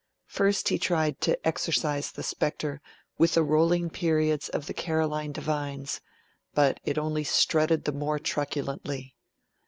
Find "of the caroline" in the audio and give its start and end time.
4.49-5.31